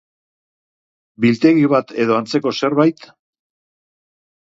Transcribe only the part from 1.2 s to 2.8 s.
Biltegi bat edo antzeko